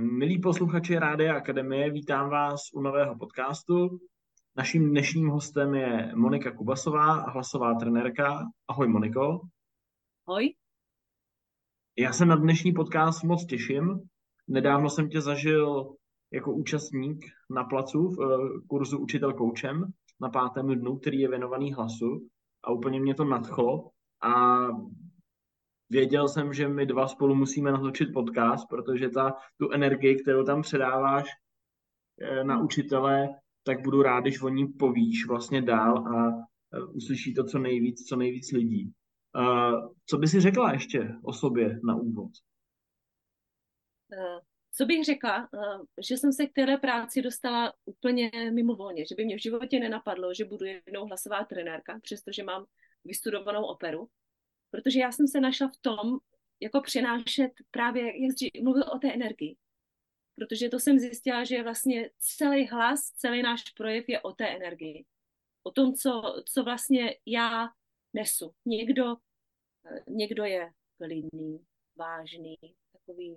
[0.00, 4.00] Milí posluchači Rádia Akademie, vítám vás u nového podcastu.
[4.56, 8.44] Naším dnešním hostem je Monika Kubasová, hlasová trenérka.
[8.68, 9.40] Ahoj Moniko.
[10.26, 10.54] Ahoj.
[11.98, 14.00] Já se na dnešní podcast moc těším.
[14.48, 15.94] Nedávno jsem tě zažil
[16.32, 19.84] jako účastník na placu v eh, kurzu Učitel koučem
[20.20, 22.28] na pátém dnu, který je věnovaný hlasu
[22.64, 23.90] a úplně mě to nadchlo
[24.22, 24.66] a
[25.90, 30.62] věděl jsem, že my dva spolu musíme natočit podcast, protože ta, tu energii, kterou tam
[30.62, 31.28] předáváš
[32.20, 33.28] eh, na učitele,
[33.62, 38.08] tak budu rád, když o ní povíš vlastně dál a eh, uslyší to co nejvíc,
[38.08, 38.92] co nejvíc lidí.
[40.06, 42.30] Co by si řekla ještě o sobě na úvod?
[44.72, 45.48] Co bych řekla,
[46.08, 50.34] že jsem se k téhle práci dostala úplně mimovolně, že by mě v životě nenapadlo,
[50.34, 52.64] že budu jednou hlasová trenérka, přestože mám
[53.04, 54.08] vystudovanou operu,
[54.76, 56.18] protože já jsem se našla v tom,
[56.60, 59.56] jako přenášet právě, jak jsi mluvil o té energii.
[60.34, 65.04] Protože to jsem zjistila, že vlastně celý hlas, celý náš projev je o té energii.
[65.62, 67.68] O tom, co, co vlastně já
[68.12, 68.54] nesu.
[68.66, 69.16] Někdo,
[70.08, 71.64] někdo je klidný,
[71.96, 72.56] vážný,
[72.92, 73.36] takový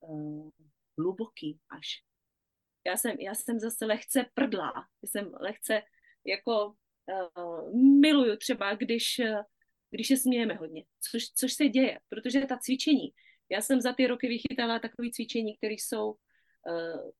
[0.00, 0.50] uh,
[0.98, 2.02] hluboký až.
[2.86, 4.72] Já jsem, já jsem zase lehce prdlá.
[5.02, 5.82] Já jsem lehce
[6.24, 9.20] jako uh, miluju třeba, když,
[9.90, 13.12] když se smějeme hodně, což, což se děje, protože ta cvičení,
[13.50, 17.10] já jsem za ty roky vychytala takové cvičení, které jsou uh,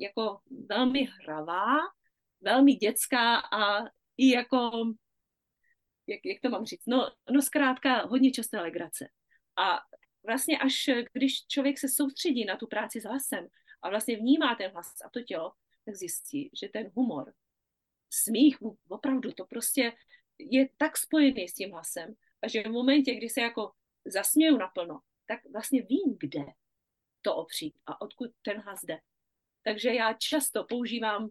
[0.00, 1.76] jako velmi hravá,
[2.40, 3.84] velmi dětská a
[4.16, 4.70] i jako,
[6.06, 9.08] jak, jak to mám říct, no, no zkrátka hodně časté legrace.
[9.56, 9.80] A
[10.26, 13.46] vlastně až když člověk se soustředí na tu práci s hlasem
[13.82, 15.52] a vlastně vnímá ten hlas a to tělo,
[15.84, 17.32] tak zjistí, že ten humor,
[18.10, 18.56] smích,
[18.88, 19.92] opravdu to prostě
[20.38, 23.72] je tak spojený s tím hlasem a že v momentě, kdy se jako
[24.04, 26.44] zasměju naplno, tak vlastně vím, kde
[27.22, 28.98] to opřít a odkud ten hlas jde.
[29.62, 31.30] Takže já často používám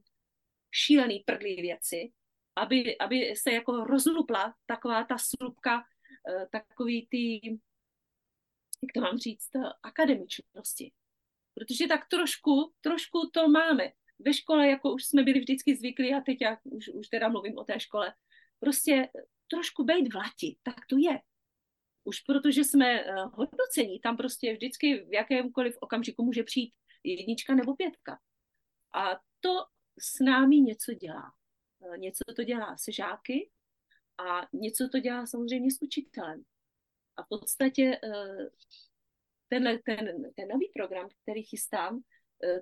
[0.71, 2.11] šílený prdlý věci,
[2.55, 5.83] aby, aby se jako rozlupla taková ta slupka,
[6.29, 7.39] eh, takový ty,
[8.83, 9.49] jak to mám říct,
[9.83, 10.91] akademičnosti.
[11.53, 13.91] Protože tak trošku, trošku to máme.
[14.19, 17.57] Ve škole, jako už jsme byli vždycky zvyklí, a teď já už, už teda mluvím
[17.57, 18.13] o té škole,
[18.63, 19.09] prostě
[19.51, 21.19] trošku bejt v lati, tak to je.
[22.03, 27.75] Už protože jsme uh, hodnocení, tam prostě vždycky v jakémkoliv okamžiku může přijít jednička nebo
[27.75, 28.19] pětka.
[28.93, 29.65] A to
[29.99, 31.33] s námi něco dělá.
[31.79, 33.49] Uh, něco to dělá se žáky
[34.17, 36.43] a něco to dělá samozřejmě s učitelem.
[37.17, 38.47] A v podstatě uh,
[39.47, 42.01] tenhle, ten, ten nový program, který chystám,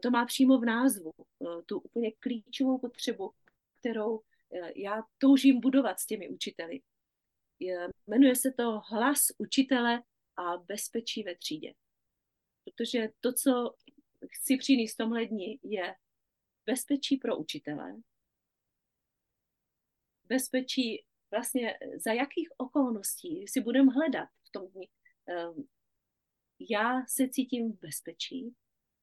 [0.01, 1.11] to má přímo v názvu
[1.65, 3.31] tu úplně klíčovou potřebu,
[3.79, 4.21] kterou
[4.75, 6.81] já toužím budovat s těmi učiteli.
[8.07, 10.03] Jmenuje se to Hlas učitele
[10.37, 11.73] a bezpečí ve třídě.
[12.63, 13.75] Protože to, co
[14.31, 15.95] chci přinést tomhle dni, je
[16.65, 17.95] bezpečí pro učitele,
[20.23, 24.89] bezpečí vlastně za jakých okolností si budeme hledat v tom dni.
[25.27, 25.67] Ehm,
[26.59, 28.55] já se cítím v bezpečí,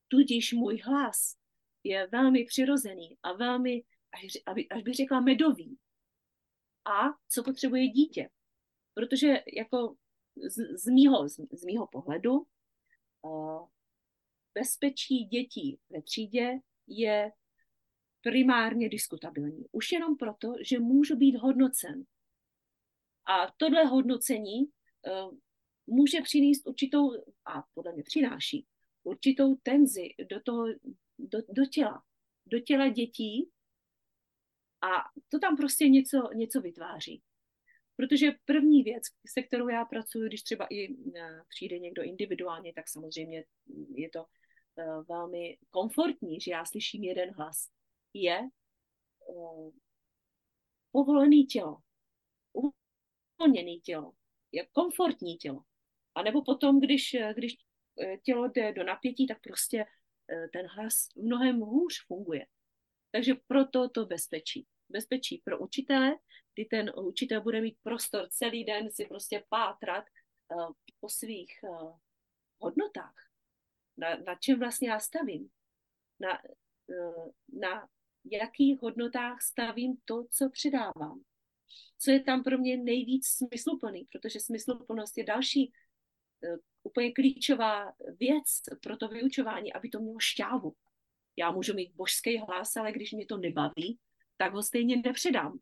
[0.09, 1.37] tudíž můj hlas
[1.85, 3.83] je velmi přirozený a velmi
[4.13, 5.79] až, bych řekla medový.
[6.85, 8.31] A co potřebuje dítě.
[8.95, 9.97] Protože jako
[10.37, 12.47] z, z, mýho, z, z mýho pohledu
[13.23, 13.69] uh,
[14.55, 17.33] bezpečí dětí ve třídě je
[18.21, 19.65] primárně diskutabilní.
[19.73, 22.05] Už jenom proto, že můžu být hodnocen.
[23.27, 25.35] A tohle hodnocení uh,
[25.87, 27.13] může přinést určitou,
[27.45, 28.67] a podle mě přináší,
[29.03, 30.67] určitou tenzi do, toho,
[31.19, 32.03] do, do těla.
[32.47, 33.51] Do těla dětí,
[34.83, 34.89] a
[35.29, 37.23] to tam prostě něco, něco vytváří.
[37.97, 42.89] Protože první věc, se kterou já pracuji, když třeba i eh, přijde někdo individuálně, tak
[42.89, 43.45] samozřejmě
[43.95, 47.69] je to uh, velmi komfortní, že já slyším jeden hlas,
[48.15, 48.41] je
[49.29, 49.71] uh,
[50.93, 51.77] povolený tělo,
[52.53, 54.13] uvolněný tělo,
[54.53, 55.63] je komfortní tělo.
[56.15, 57.57] A nebo potom, když, když
[58.23, 59.85] tělo jde do napětí, tak prostě
[60.53, 62.47] ten hlas mnohem hůř funguje.
[63.11, 64.67] Takže proto to bezpečí.
[64.89, 66.17] Bezpečí pro učitele,
[66.55, 70.05] kdy ten učitel bude mít prostor celý den si prostě pátrat
[70.55, 71.99] uh, po svých uh,
[72.59, 73.15] hodnotách.
[73.97, 75.51] Na, na čem vlastně já stavím.
[76.21, 76.39] Na,
[76.87, 77.89] uh, na
[78.25, 81.23] jakých hodnotách stavím to, co předávám.
[81.99, 85.73] Co je tam pro mě nejvíc smysluplný, protože smysluplnost je další
[86.83, 88.45] úplně klíčová věc
[88.83, 90.75] pro to vyučování, aby to mělo šťávu.
[91.39, 93.99] Já můžu mít božský hlas, ale když mě to nebaví,
[94.37, 95.59] tak ho stejně nepředám.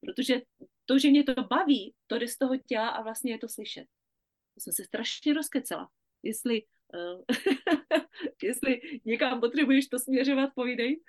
[0.00, 0.42] Protože
[0.84, 3.86] to, že mě to baví, to jde z toho těla a vlastně je to slyšet.
[4.56, 5.88] Já jsem se strašně rozkecela.
[6.22, 6.62] Jestli
[6.94, 7.22] Uh,
[8.42, 11.00] jestli někam potřebuješ to směřovat, povídej.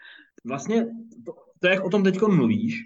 [0.46, 0.86] Vlastně
[1.26, 2.82] to, to jak o tom teď mluvíš,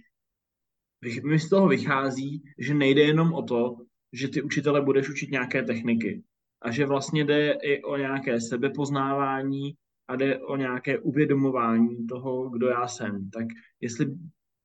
[1.24, 3.77] mi z toho vychází, že nejde jenom o to,
[4.13, 6.24] že ty učitele budeš učit nějaké techniky
[6.62, 9.75] a že vlastně jde i o nějaké sebepoznávání
[10.10, 13.30] a jde o nějaké uvědomování toho, kdo já jsem.
[13.30, 13.46] Tak
[13.82, 14.06] jestli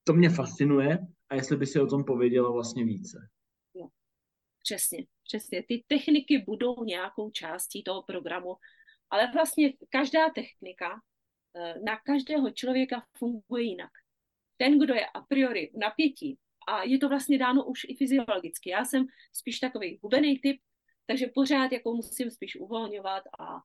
[0.05, 0.99] to mě fascinuje
[1.29, 3.29] a jestli by si o tom pověděla vlastně více.
[3.75, 3.89] No,
[4.63, 5.63] přesně, přesně.
[5.69, 8.57] Ty techniky budou nějakou částí toho programu,
[9.11, 11.01] ale vlastně každá technika
[11.57, 13.91] eh, na každého člověka funguje jinak.
[14.57, 16.39] Ten, kdo je a priori v napětí,
[16.69, 18.71] a je to vlastně dáno už i fyziologicky.
[18.71, 20.61] Já jsem spíš takový hubený typ,
[21.07, 23.61] takže pořád jako musím spíš uvolňovat a,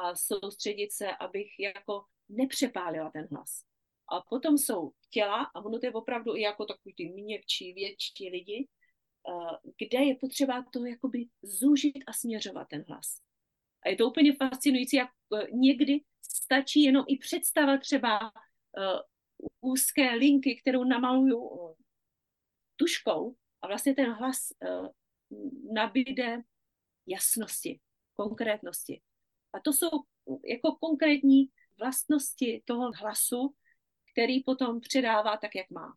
[0.00, 3.64] a soustředit se, abych jako nepřepálila ten hlas.
[4.08, 8.30] A potom jsou těla, a ono to je opravdu i jako takový ty měkčí, větší
[8.30, 8.68] lidi,
[9.28, 13.20] eh, kde je potřeba to jakoby zúžit a směřovat ten hlas.
[13.82, 20.14] A je to úplně fascinující, jak eh, někdy stačí jenom i představa třeba uh, úzké
[20.14, 21.76] linky, kterou namaluju
[22.76, 24.38] tuškou a vlastně ten hlas
[25.72, 26.42] nabíde
[27.06, 27.80] jasnosti,
[28.14, 29.02] konkrétnosti.
[29.52, 29.90] A to jsou
[30.44, 33.54] jako konkrétní vlastnosti toho hlasu,
[34.12, 35.96] který potom předává tak, jak má.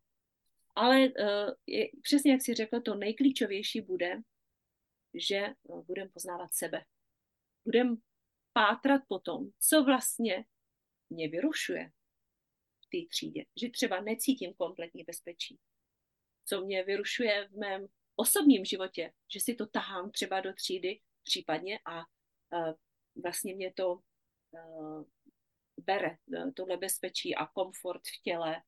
[0.76, 4.22] Ale uh, je, přesně jak si řekl, to nejklíčovější bude,
[5.14, 6.84] že uh, budeme poznávat sebe.
[7.64, 7.96] Budeme
[8.52, 10.44] pátrat po tom, co vlastně
[11.10, 11.90] mě vyrušuje
[12.80, 13.44] v té třídě.
[13.60, 15.58] Že třeba necítím kompletní bezpečí.
[16.44, 17.86] Co mě vyrušuje v mém
[18.16, 22.72] osobním životě, že si to tahám třeba do třídy případně a uh,
[23.22, 25.04] vlastně mě to uh,
[25.76, 28.62] bere uh, tohle bezpečí a komfort v těle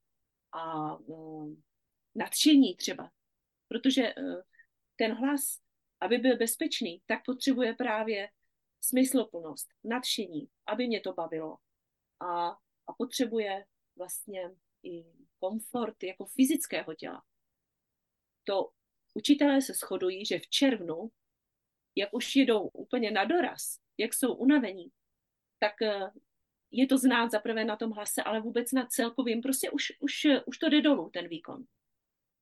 [0.53, 1.55] a uh,
[2.15, 3.11] nadšení třeba.
[3.69, 4.41] Protože uh,
[4.97, 5.61] ten hlas,
[6.01, 8.29] aby byl bezpečný, tak potřebuje právě
[8.81, 11.57] smysloplnost, nadšení, aby mě to bavilo.
[12.21, 12.49] A,
[12.87, 13.65] a potřebuje
[13.97, 14.51] vlastně
[14.83, 15.05] i
[15.39, 17.25] komfort jako fyzického těla.
[18.45, 18.71] To
[19.15, 21.11] učitelé se shodují, že v červnu,
[21.97, 24.91] jak už jedou úplně na doraz, jak jsou unavení,
[25.59, 26.11] tak eh,
[26.71, 30.59] je to znát zaprvé na tom hlase, ale vůbec na celkovým, prostě už, už, už
[30.59, 31.65] to jde dolů, ten výkon.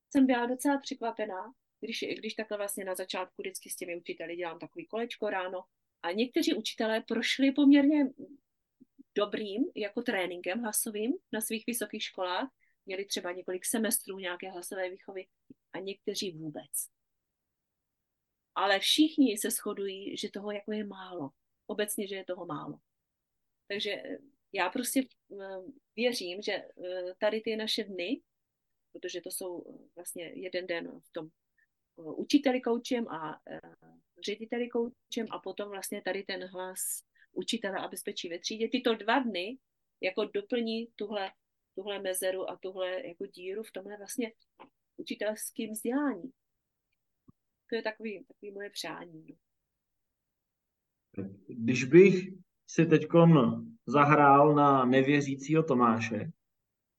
[0.09, 4.59] Jsem byla docela překvapená, když, když takhle vlastně na začátku vždycky s těmi učiteli dělám
[4.59, 5.63] takový kolečko ráno
[6.03, 8.09] a někteří učitelé prošli poměrně
[9.15, 12.49] dobrým jako tréninkem hlasovým na svých vysokých školách,
[12.85, 15.27] měli třeba několik semestrů nějaké hlasové výchovy
[15.73, 16.71] a někteří vůbec.
[18.55, 21.29] Ale všichni se shodují, že toho jako je málo.
[21.67, 22.79] Obecně, že je toho málo.
[23.67, 24.17] Takže eh,
[24.53, 25.01] já prostě
[25.41, 25.61] eh,
[25.95, 28.21] věřím, že eh, tady ty naše dny,
[28.91, 31.29] protože to jsou vlastně jeden den v tom
[31.95, 33.41] učiteli koučem a
[34.25, 36.79] řediteli koučem a potom vlastně tady ten hlas
[37.31, 38.69] učitele a bezpečí ve třídě.
[38.69, 39.57] Tyto dva dny
[40.01, 41.31] jako doplní tuhle
[41.75, 44.31] tuhle mezeru a tuhle jako díru v tomhle vlastně
[44.97, 46.31] učitelském vzdělání.
[47.69, 49.27] To je takový, takový moje přání.
[51.47, 52.29] Když bych
[52.67, 53.07] si teď
[53.85, 56.31] zahrál na nevěřícího Tomáše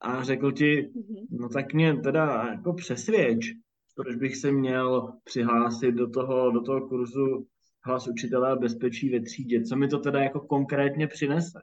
[0.00, 1.26] a řekl ti, mm-hmm.
[1.30, 3.46] no tak mě teda jako přesvědč,
[3.94, 7.48] proč bych se měl přihlásit do toho, do toho kurzu
[7.84, 11.62] hlas učitele a bezpečí ve třídě, co mi to teda jako konkrétně přinese,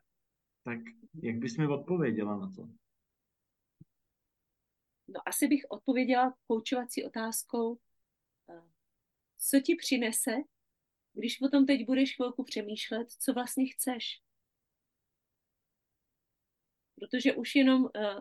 [0.64, 0.80] tak
[1.22, 2.68] jak bys mi odpověděla na to?
[5.08, 7.80] No asi bych odpověděla koučovací otázkou,
[8.50, 8.62] eh,
[9.38, 10.32] co ti přinese,
[11.14, 14.22] když o tom teď budeš chvilku přemýšlet, co vlastně chceš.
[16.96, 18.16] Protože už jenom, eh,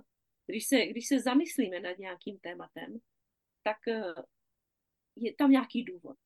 [0.46, 2.98] když se, když se zamyslíme nad nějakým tématem,
[3.62, 4.14] tak eh,
[5.16, 6.18] je tam nějaký důvod.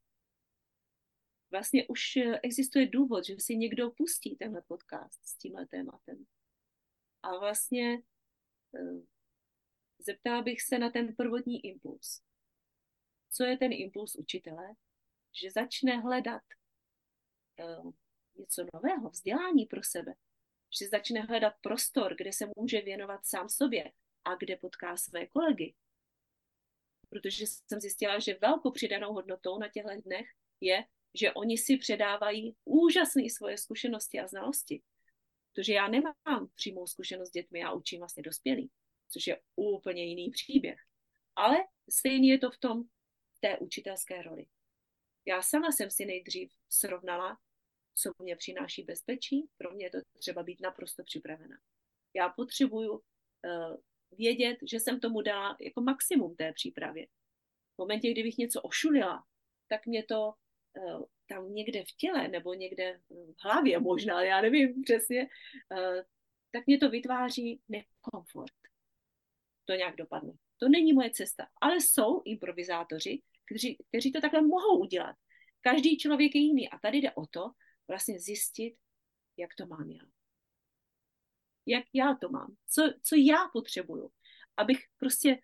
[1.51, 2.01] Vlastně už
[2.43, 6.27] existuje důvod, že si někdo pustí tenhle podcast s tímhle tématem.
[7.23, 8.03] A vlastně
[9.99, 12.23] zeptala bych se na ten prvotní impuls.
[13.31, 14.75] Co je ten impuls učitele?
[15.41, 16.43] Že začne hledat
[17.61, 17.93] uh,
[18.37, 20.15] něco nového, vzdělání pro sebe.
[20.79, 23.93] Že začne hledat prostor, kde se může věnovat sám sobě
[24.25, 25.75] a kde potká své kolegy.
[27.09, 30.27] Protože jsem zjistila, že velkou přidanou hodnotou na těchto dnech
[30.61, 34.83] je, že oni si předávají úžasné svoje zkušenosti a znalosti.
[35.53, 38.71] Protože já nemám přímou zkušenost s dětmi, já učím vlastně dospělí
[39.09, 40.81] což je úplně jiný příběh.
[41.37, 41.57] Ale
[41.91, 42.83] stejně je to v tom
[43.41, 44.47] té učitelské roli.
[45.27, 47.39] Já sama jsem si nejdřív srovnala,
[47.95, 49.49] co mě přináší bezpečí.
[49.59, 51.57] Pro mě je to třeba být naprosto připravena.
[52.15, 53.01] Já potřebuju uh,
[54.19, 57.07] vědět, že jsem tomu dala jako maximum té přípravě.
[57.75, 59.25] V momentě, kdybych něco ošulila,
[59.69, 60.33] tak mě to
[60.79, 65.29] uh, tam někde v těle nebo někde v hlavě možná, já nevím přesně,
[65.73, 66.05] eh,
[66.51, 68.53] tak mě to vytváří nekomfort.
[69.65, 70.33] To nějak dopadne.
[70.59, 71.47] To není moje cesta.
[71.61, 75.17] Ale jsou improvizátoři, kteří, kteří to takhle mohou udělat.
[75.61, 76.71] Každý člověk je jiný.
[76.71, 77.51] A tady jde o to
[77.89, 78.77] vlastně zjistit,
[79.37, 80.05] jak to mám já.
[81.67, 82.57] Jak já to mám.
[82.69, 84.11] Co, co já potřebuju.
[84.57, 85.39] Abych prostě,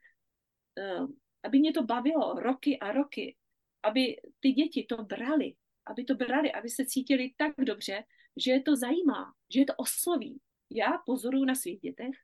[1.00, 1.10] uh,
[1.42, 3.36] aby mě to bavilo roky a roky.
[3.82, 5.54] Aby ty děti to brali.
[5.86, 8.04] Aby to brali, aby se cítili tak dobře,
[8.36, 10.40] že je to zajímá, že je to osloví.
[10.70, 12.14] Já pozoruju na svých dětech,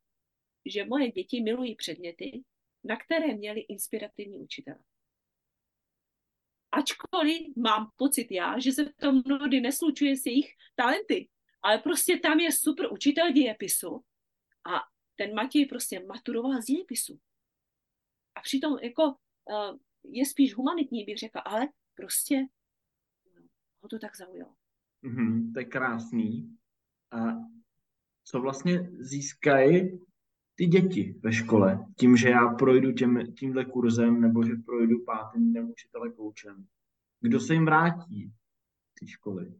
[0.67, 2.43] že moje děti milují předměty,
[2.85, 4.77] na které měli inspirativní učitel.
[6.73, 11.29] Ačkoliv mám pocit já, že se to mnohdy neslučuje s jejich talenty,
[11.63, 14.05] ale prostě tam je super učitel dějepisu
[14.67, 14.81] a
[15.17, 17.21] ten Matěj prostě maturoval z dějepisu.
[18.35, 22.47] A přitom jako uh, je spíš humanitní, bych řekla, ale prostě
[23.81, 24.55] ho to tak zaujalo.
[25.05, 26.59] Mm-hmm, to je krásný.
[27.11, 27.19] A
[28.25, 30.01] co vlastně získají
[30.59, 35.51] ty děti ve škole, tím, že já projdu těm, tímhle kurzem nebo že projdu pátým
[35.51, 36.67] dnem učitele koučem.
[37.21, 38.33] Kdo se jim vrátí
[39.01, 39.55] ty školy?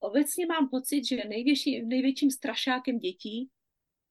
[0.00, 3.50] Obecně mám pocit, že největší, největším strašákem dětí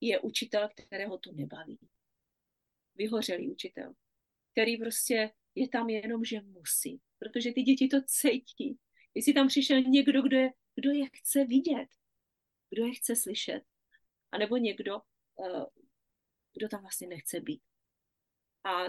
[0.02, 1.80] je učitel, kterého to nebaví.
[2.96, 3.94] Vyhořelý učitel,
[4.52, 8.78] který prostě je tam jenom, že musí, protože ty děti to cítí.
[9.16, 11.88] Jestli tam přišel někdo, kdo je, kdo je chce vidět,
[12.70, 13.62] kdo je chce slyšet,
[14.32, 15.02] anebo někdo,
[15.46, 15.79] eh,
[16.60, 17.62] kdo tam vlastně nechce být.
[18.64, 18.84] A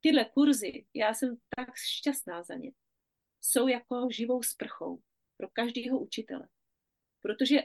[0.00, 2.72] tyhle kurzy, já jsem tak šťastná za ně,
[3.40, 5.02] jsou jako živou sprchou
[5.36, 6.48] pro každého učitele.
[7.20, 7.62] Protože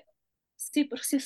[0.57, 1.17] si prostě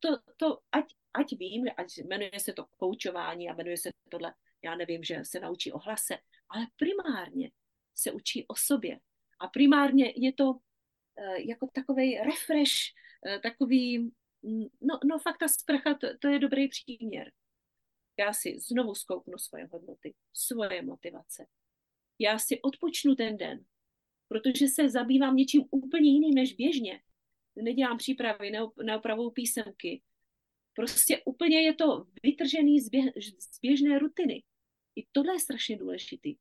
[0.00, 4.74] to, to ať, ať vím, ať jmenuje se to koučování a jmenuje se tohle, já
[4.74, 6.18] nevím, že se naučí o hlase,
[6.48, 7.50] ale primárně
[7.94, 9.00] se učí o sobě.
[9.40, 10.60] A primárně je to uh,
[11.48, 12.72] jako takový refresh,
[13.26, 13.98] uh, takový,
[14.42, 17.32] mm, no, no fakt ta sprcha, to, to je dobrý příměr.
[18.18, 21.46] Já si znovu zkouknu svoje hodnoty, svoje motivace.
[22.18, 23.64] Já si odpočnu ten den,
[24.28, 27.00] protože se zabývám něčím úplně jiným než běžně.
[27.56, 30.02] Nedělám přípravy, neopravuju písemky.
[30.74, 32.90] Prostě úplně je to vytržený z,
[33.38, 34.42] z běžné rutiny.
[34.96, 36.36] I tohle je strašně důležitý.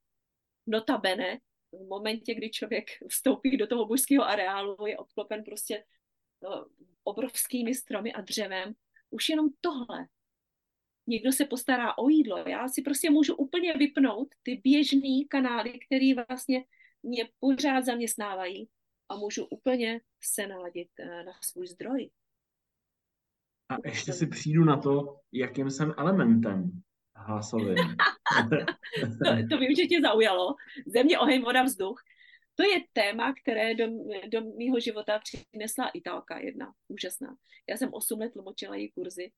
[0.68, 1.40] Notabene,
[1.72, 5.86] v momentě, kdy člověk vstoupí do toho božského areálu, je obklopen prostě
[6.44, 6.68] no,
[7.04, 8.74] obrovskými stromy a dřevem,
[9.10, 10.08] už jenom tohle
[11.08, 12.38] někdo se postará o jídlo.
[12.38, 16.64] Já si prostě můžu úplně vypnout ty běžné kanály, které vlastně
[17.04, 18.70] mě pořád zaměstnávají
[19.10, 22.10] a můžu úplně se naladit eh, na svůj zdroj.
[23.70, 26.82] A ještě si přijdu na to, jakým jsem elementem
[27.16, 27.76] hlasovým.
[29.26, 30.56] to, to vím, že tě zaujalo.
[30.88, 32.02] Země, oheň, voda, vzduch.
[32.56, 33.86] To je téma, které do,
[34.32, 37.36] do mýho života přinesla Italka jedna, úžasná.
[37.70, 39.32] Já jsem 8 let tlumočila její kurzy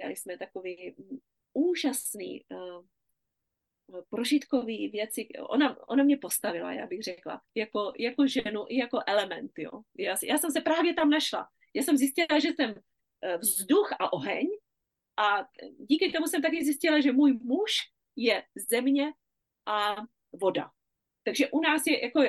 [0.00, 0.94] dělali jsme takový
[1.52, 2.84] úžasný uh,
[4.10, 5.28] prožitkový věci.
[5.38, 9.52] Ona, ona mě postavila, já bych řekla, jako, jako ženu i jako element.
[9.58, 9.70] Jo.
[9.98, 11.48] Já, já jsem se právě tam našla.
[11.74, 12.74] Já jsem zjistila, že jsem
[13.22, 14.48] eh, vzduch a oheň
[15.16, 17.72] a díky tomu jsem taky zjistila, že můj muž
[18.16, 19.12] je země
[19.66, 19.96] a
[20.32, 20.70] voda.
[21.22, 22.20] Takže u nás je jako,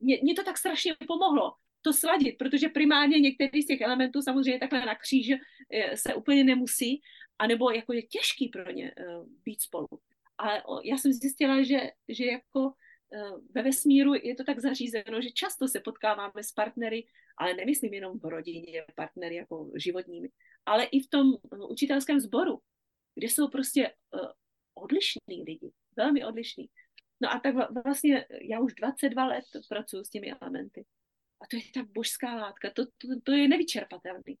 [0.00, 1.54] mě, mě to tak strašně pomohlo
[1.86, 6.44] to sladit, protože primárně některý z těch elementů samozřejmě takhle na kříž eh, se úplně
[6.44, 7.00] nemusí,
[7.38, 9.88] anebo jako je těžký pro ně uh, být spolu.
[10.38, 11.78] Ale já jsem zjistila, že,
[12.08, 17.06] že jako uh, ve vesmíru je to tak zařízeno, že často se potkáváme s partnery,
[17.38, 20.28] ale nemyslím jenom v rodině, partnery jako životními,
[20.66, 21.26] ale i v tom
[21.68, 22.58] učitelském sboru,
[23.14, 23.90] kde jsou prostě
[24.74, 26.66] odlišní lidi, velmi odlišní.
[27.20, 30.84] No a tak vlastně já už 22 let pracuji s těmi elementy.
[31.40, 34.38] A to je ta božská látka, to, to, to je nevyčerpatelný.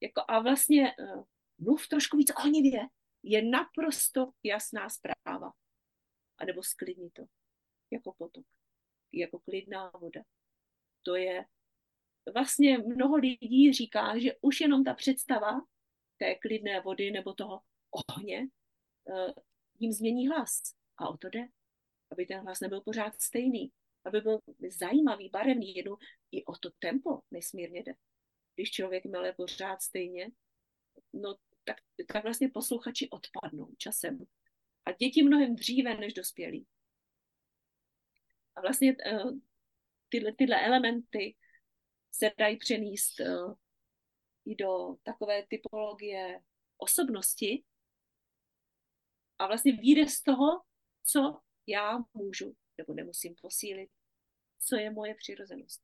[0.00, 1.24] Jako a vlastně uh,
[1.58, 2.80] mluv trošku víc ohnivě,
[3.22, 5.52] je naprosto jasná zpráva.
[6.38, 7.24] A nebo sklidni to,
[7.90, 8.46] jako potok,
[9.12, 10.22] jako klidná voda.
[11.02, 11.44] To je,
[12.34, 15.60] vlastně mnoho lidí říká, že už jenom ta představa
[16.18, 18.48] té klidné vody nebo toho ohně
[19.04, 19.32] uh,
[19.78, 20.62] jim změní hlas.
[20.96, 21.48] A o to jde,
[22.12, 23.72] aby ten hlas nebyl pořád stejný,
[24.04, 24.38] aby byl
[24.78, 25.96] zajímavý, barevný, jednou
[26.32, 27.92] i o to tempo nesmírně jde.
[28.54, 30.30] Když člověk mele pořád stejně,
[31.12, 31.76] no tak,
[32.12, 34.18] tak vlastně posluchači odpadnou časem.
[34.84, 36.66] A děti mnohem dříve než dospělí.
[38.56, 39.38] A vlastně uh,
[40.08, 41.36] tyhle, tyhle elementy
[42.12, 43.54] se dají přenést uh,
[44.46, 46.40] i do takové typologie
[46.76, 47.64] osobnosti
[49.38, 50.46] a vlastně vyjde z toho,
[51.04, 53.90] co já můžu nebo nemusím posílit
[54.58, 55.82] co je moje přirozenost.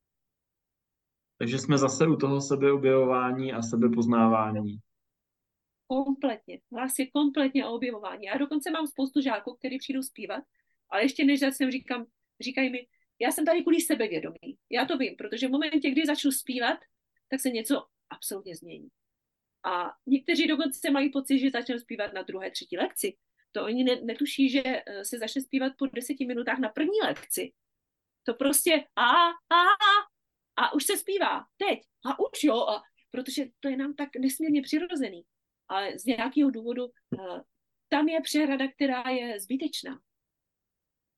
[1.38, 4.78] Takže jsme zase u toho sebeobjevování a sebepoznávání.
[5.86, 6.60] Kompletně.
[6.70, 8.26] Vlastně kompletně o objevování.
[8.26, 10.44] Já dokonce mám spoustu žáků, kteří přijdou zpívat,
[10.90, 12.06] ale ještě než jsem říkám,
[12.40, 12.86] říkají mi,
[13.18, 14.58] já jsem tady kvůli sebevědomí.
[14.70, 16.78] Já to vím, protože v momentě, kdy začnu zpívat,
[17.28, 18.88] tak se něco absolutně změní.
[19.64, 23.16] A někteří dokonce mají pocit, že začnou zpívat na druhé, třetí lekci.
[23.54, 27.52] To oni netuší, že eh, se začne zpívat po deseti minutách na první lekci.
[28.22, 29.92] To prostě a, a, a,
[30.56, 34.62] a už se zpívá, teď, a už jo, a, protože to je nám tak nesmírně
[34.62, 35.22] přirozený.
[35.68, 37.40] Ale z nějakého důvodu uh,
[37.88, 40.00] tam je přehrada, která je zbytečná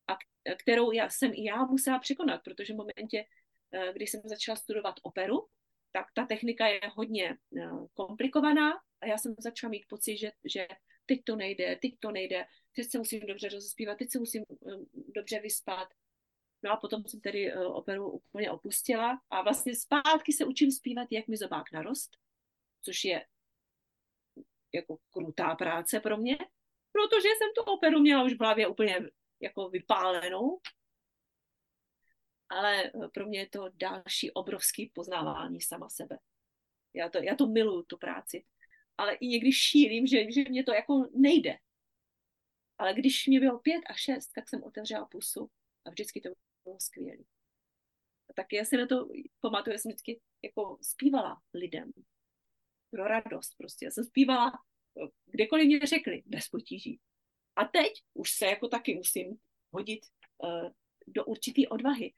[0.08, 0.16] a
[0.62, 3.24] kterou já jsem i já musela překonat, protože v momentě,
[3.74, 5.48] uh, kdy jsem začala studovat operu,
[5.92, 7.36] tak ta technika je hodně
[7.94, 10.68] komplikovaná a já jsem začala mít pocit, že, že
[11.06, 12.46] teď to nejde, teď to nejde,
[12.76, 15.88] teď se musím dobře rozespívat, teď se musím um, dobře vyspat,
[16.64, 21.08] No a potom jsem tedy uh, operu úplně opustila a vlastně zpátky se učím zpívat,
[21.10, 22.16] jak mi zobák narost,
[22.82, 23.26] což je
[24.74, 26.38] jako krutá práce pro mě,
[26.92, 29.00] protože jsem tu operu měla už v hlavě úplně
[29.40, 30.60] jako vypálenou.
[32.48, 36.18] Ale eh, pro mě je to další obrovský poznávání sama sebe.
[36.94, 38.44] Já to, já to miluju, tu práci.
[38.98, 41.58] Ale i někdy šílím, že, že mě to jako nejde.
[42.78, 45.50] Ale když mě bylo pět a šest, tak jsem otevřela pusu
[45.84, 46.28] a vždycky to
[46.64, 47.24] bylo skvělé.
[48.34, 49.08] Tak já si na to
[49.40, 51.92] pamatuju, jsem vždycky jako zpívala lidem
[52.90, 53.84] pro radost prostě.
[53.84, 54.52] Já jsem zpívala,
[55.26, 57.00] kdekoliv mě řekli, bez potíží.
[57.56, 59.38] A teď už se jako taky musím
[59.72, 60.06] hodit
[60.38, 60.70] uh,
[61.06, 62.14] do určitý odvahy.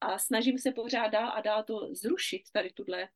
[0.00, 3.08] A snažím se pořád dál a dál to zrušit, tady tuhle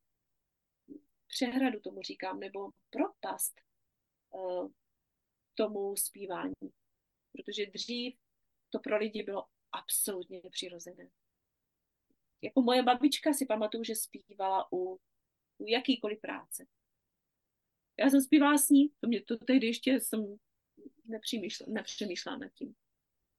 [1.32, 3.60] přehradu tomu říkám, nebo propast
[4.30, 4.70] uh,
[5.54, 6.54] tomu zpívání.
[7.32, 8.16] Protože dřív
[8.70, 11.08] to pro lidi bylo absolutně přirozené.
[12.42, 15.00] Jako moje babička si pamatuju, že zpívala u,
[15.58, 16.66] u jakýkoliv práce.
[17.98, 20.36] Já jsem zpívala s ní, to mě to tehdy ještě jsem
[21.66, 22.74] nepřemýšlela nad tím.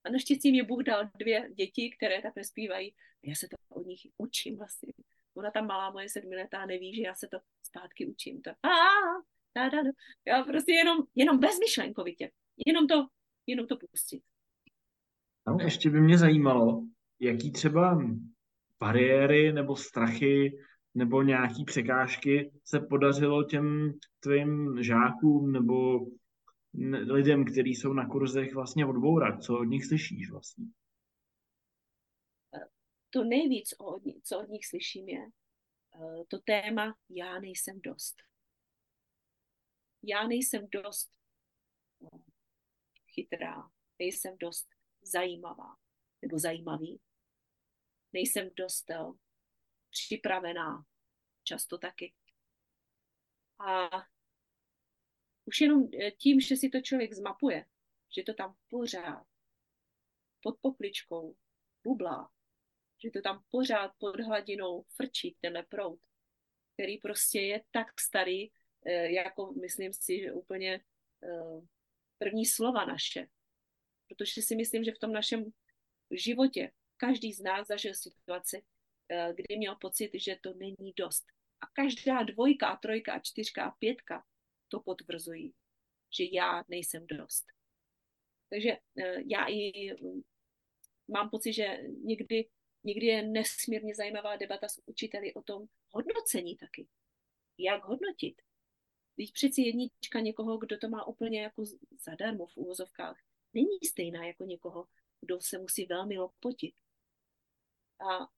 [0.04, 2.94] A naštěstí mě Bůh dal dvě děti, které takhle zpívají.
[3.22, 4.92] Já se to od nich učím vlastně.
[5.34, 7.38] Ona tam malá moje sedmiletá neví, že já se to
[7.78, 8.42] zpátky učím.
[8.42, 8.76] To, a,
[9.56, 9.90] da, da, da.
[10.26, 12.30] Já prostě jenom, jenom bezmyšlenkovitě.
[12.66, 13.06] Jenom to,
[13.46, 14.22] jenom to pustit.
[15.46, 16.86] A ještě by mě zajímalo,
[17.20, 17.98] jaký třeba
[18.80, 20.58] bariéry nebo strachy
[20.94, 26.00] nebo nějaký překážky se podařilo těm tvým žákům nebo
[27.10, 29.42] lidem, kteří jsou na kurzech vlastně odbourat?
[29.42, 30.66] Co od nich slyšíš vlastně?
[33.10, 33.68] To nejvíc,
[34.24, 35.30] co od nich slyším, je
[36.28, 38.16] to téma já nejsem dost.
[40.02, 41.12] Já nejsem dost
[42.02, 42.18] eh,
[43.14, 44.68] chytrá, nejsem dost
[45.02, 45.76] zajímavá
[46.22, 47.00] nebo zajímavý.
[48.12, 48.98] Nejsem dost eh,
[49.90, 50.84] připravená,
[51.42, 52.14] často taky.
[53.58, 53.88] A
[55.44, 57.66] už jenom eh, tím, že si to člověk zmapuje,
[58.16, 59.26] že to tam pořád
[60.42, 61.36] pod pokličkou
[61.84, 62.33] bublá,
[63.04, 66.00] že to tam pořád pod hladinou frčí tenhle prout,
[66.74, 68.50] který prostě je tak starý,
[68.86, 70.80] eh, jako myslím si, že úplně
[72.18, 73.26] první slova naše,
[74.08, 75.44] protože si myslím, že v tom našem
[76.10, 78.62] životě každý z nás zažil situaci,
[79.08, 81.24] eh, kdy měl pocit, že to není dost.
[81.60, 84.24] A každá dvojka a trojka a čtyřka a pětka
[84.68, 85.54] to potvrzují,
[86.18, 87.44] že já nejsem dost.
[88.50, 90.22] Takže eh, já i mm,
[91.08, 92.48] mám pocit, že někdy,
[92.84, 96.88] někdy je nesmírně zajímavá debata s učiteli o tom hodnocení taky.
[97.58, 98.42] Jak hodnotit?
[99.16, 101.64] Když přeci jednička někoho, kdo to má úplně jako
[102.04, 103.16] zadarmo v úvozovkách,
[103.52, 104.88] není stejná jako někoho,
[105.20, 106.74] kdo se musí velmi lopotit.
[108.00, 108.28] A,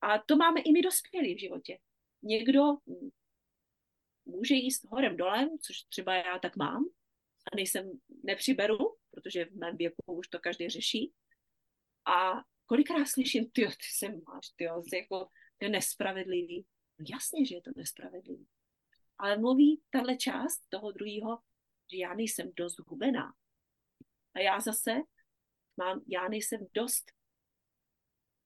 [0.00, 1.78] a to máme i my dospělí v životě.
[2.22, 2.62] Někdo
[4.24, 6.84] může jíst horem dolem, což třeba já tak mám,
[7.52, 11.12] a nejsem, nepřiberu, protože v mém věku už to každý řeší.
[12.04, 12.32] A
[12.66, 16.66] kolikrát slyším, ty, ty se máš, ty, jako, to je nespravedlivý.
[16.98, 18.46] No jasně, že je to nespravedlivý.
[19.18, 21.38] Ale mluví tahle část toho druhého,
[21.92, 23.34] že já nejsem dost hubená.
[24.34, 24.90] A já zase
[25.76, 27.04] mám, já nejsem dost,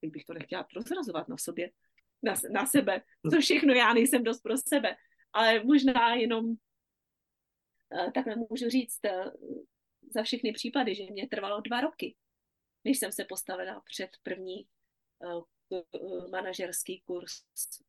[0.01, 1.71] jak bych to nechtěla prozrazovat na sobě,
[2.23, 3.01] na, na sebe,
[3.31, 4.95] co všechno já nejsem dost pro sebe,
[5.33, 6.55] ale možná jenom
[7.93, 9.31] eh, takhle můžu říct eh,
[10.13, 12.15] za všechny případy, že mě trvalo dva roky,
[12.89, 14.67] než jsem se postavila před první
[15.19, 17.31] uh, manažerský kurz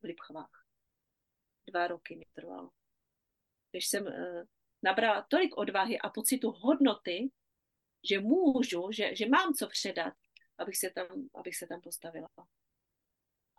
[0.01, 0.67] v Lipchovách.
[1.67, 2.71] Dva roky mi trvalo.
[3.71, 4.43] Když jsem uh,
[4.83, 7.31] nabrala tolik odvahy a pocitu hodnoty
[8.09, 10.15] že můžu, že, že mám co předat,
[10.59, 12.29] abych se tam, abych se tam postavila.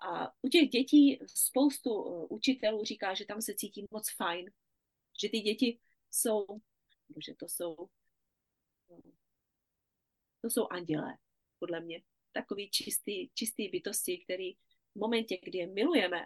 [0.07, 4.51] A u těch dětí spoustu eh, učitelů říká, že tam se cítí moc fajn,
[5.21, 5.79] že ty děti
[6.11, 6.45] jsou,
[7.25, 7.75] že to jsou,
[10.41, 11.17] to jsou andělé,
[11.61, 12.01] podle mě.
[12.31, 14.53] Takový čistý, čistý bytosti, který
[14.95, 16.25] v momentě, kdy je milujeme,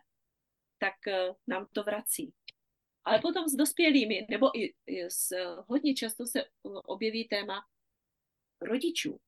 [0.78, 2.34] tak eh, nám to vrací.
[3.06, 4.74] Ale potom s dospělými, nebo i,
[5.10, 5.36] s,
[5.68, 7.62] hodně často se objeví téma
[8.62, 9.20] rodičů.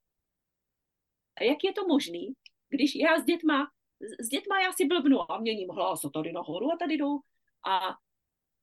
[1.38, 2.34] A jak je to možný,
[2.70, 3.72] když já s dětma,
[4.20, 7.20] s dětma já si blbnu a měním hlas a tady nahoru a tady jdou
[7.68, 7.96] a,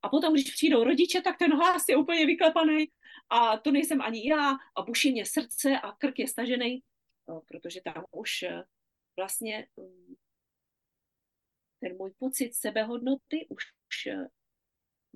[0.03, 2.87] a potom, když přijdou rodiče, tak ten hlas je úplně vyklepaný
[3.31, 6.83] a to nejsem ani já a buší mě srdce a krk je stažený,
[7.49, 8.63] protože tam už eh,
[9.17, 10.15] vlastně mm,
[11.81, 13.65] ten můj pocit sebehodnoty už,
[14.07, 14.29] eh,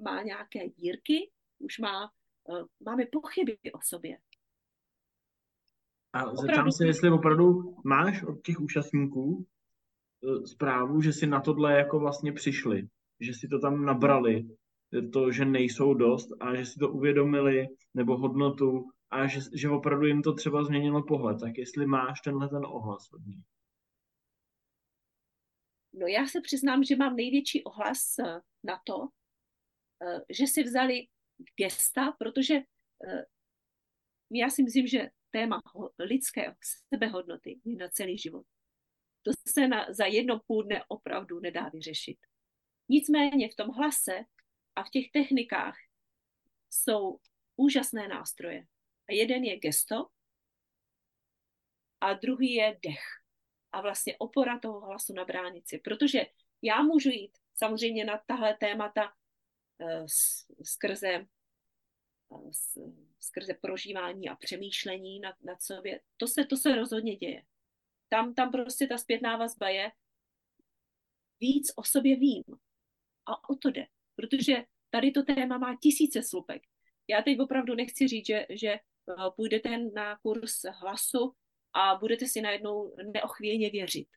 [0.02, 2.12] má nějaké dírky, už má,
[2.50, 4.18] eh, máme pochyby o sobě.
[6.12, 9.46] A zeptám se, jestli opravdu máš od těch účastníků
[10.44, 12.88] zprávu, že si na tohle jako vlastně přišli,
[13.20, 14.48] že si to tam nabrali,
[15.12, 20.06] to, že nejsou dost a že si to uvědomili, nebo hodnotu a že, že opravdu
[20.06, 21.40] jim to třeba změnilo pohled.
[21.40, 23.44] Tak jestli máš tenhle ten ohlas od nich.
[25.92, 29.08] No já se přiznám, že mám největší ohlas eh, na to,
[30.02, 31.06] eh, že si vzali
[31.56, 32.60] gesta, protože
[34.30, 35.62] já si myslím, že téma
[35.98, 36.54] lidské
[36.94, 38.46] sebehodnoty je na celý život.
[39.22, 42.18] To se na, za jedno půl dne opravdu nedá vyřešit.
[42.88, 44.20] Nicméně v tom hlase
[44.76, 45.76] a v těch technikách
[46.70, 47.18] jsou
[47.56, 48.64] úžasné nástroje.
[49.08, 50.06] A jeden je gesto
[52.00, 53.04] a druhý je dech.
[53.72, 55.78] A vlastně opora toho hlasu na bránici.
[55.78, 56.26] Protože
[56.62, 59.12] já můžu jít samozřejmě na tahle témata
[59.78, 60.06] uh,
[60.62, 61.26] skrze
[63.20, 66.00] skrze prožívání a přemýšlení nad, nad sobě.
[66.16, 67.42] To se, to se rozhodně děje.
[68.08, 69.92] Tam, tam prostě ta zpětná vazba je,
[71.40, 72.44] víc o sobě vím.
[73.26, 73.86] A o to jde.
[74.16, 76.62] Protože tady to téma má tisíce slupek.
[77.08, 78.80] Já teď opravdu nechci říct, že, že eh,
[79.36, 81.34] půjdete na kurz hlasu
[81.72, 84.08] a budete si najednou neochvějně věřit.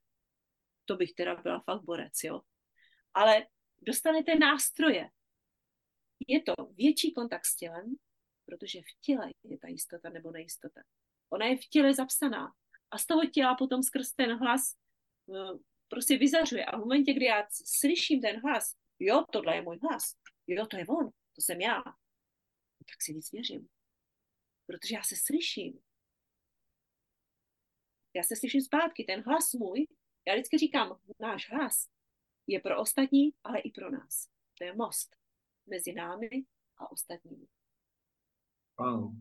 [0.85, 2.41] To bych teda byla fakt borec, jo.
[3.13, 3.47] Ale
[3.81, 5.09] dostanete nástroje,
[6.27, 7.95] je to větší kontakt s tělem,
[8.45, 10.81] protože v těle je ta jistota nebo nejistota.
[11.29, 12.53] Ona je v těle zapsaná.
[12.91, 14.75] A z toho těla potom skrz ten hlas
[15.35, 16.65] eh, prostě vyzařuje.
[16.65, 20.15] A v momentě, kdy já slyším ten hlas, jo, tohle je můj hlas,
[20.47, 21.83] jo, to je on, to jsem já,
[22.77, 23.67] tak si víc věřím.
[24.65, 25.79] Protože já se slyším.
[28.13, 29.87] Já se slyším zpátky, ten hlas můj,
[30.27, 31.87] já vždycky říkám, náš hlas
[32.47, 34.27] je pro ostatní, ale i pro nás.
[34.57, 35.15] To je most
[35.65, 36.29] mezi námi
[36.77, 37.47] a ostatními.
[38.79, 39.13] Wow.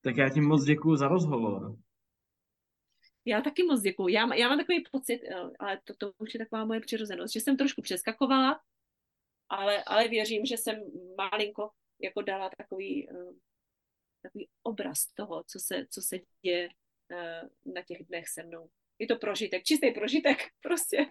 [0.00, 1.78] Tak já ti moc děkuji za rozhovor.
[3.24, 4.08] Já taky moc děkuji.
[4.08, 7.40] Já, já mám takový pocit, eh, ale to, to už je taková moje přirozenost, že
[7.40, 8.60] jsem trošku přeskakovala,
[9.48, 10.80] ale, ale věřím, že jsem
[11.16, 13.34] malinko jako dala takový, uh,
[14.26, 18.70] takový obraz toho, co se, co se děje uh, na těch dnech se mnou.
[18.98, 21.06] Je to prožitek, čistý prožitek prostě.